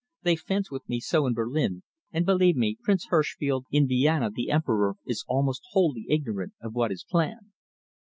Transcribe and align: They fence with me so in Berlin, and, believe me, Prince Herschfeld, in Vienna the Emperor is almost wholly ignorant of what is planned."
They 0.23 0.35
fence 0.35 0.71
with 0.71 0.89
me 0.89 0.99
so 0.99 1.27
in 1.27 1.33
Berlin, 1.35 1.83
and, 2.11 2.25
believe 2.25 2.55
me, 2.55 2.75
Prince 2.81 3.05
Herschfeld, 3.11 3.65
in 3.71 3.87
Vienna 3.87 4.31
the 4.31 4.49
Emperor 4.49 4.95
is 5.05 5.23
almost 5.27 5.61
wholly 5.73 6.07
ignorant 6.09 6.53
of 6.59 6.73
what 6.73 6.91
is 6.91 7.05
planned." 7.07 7.51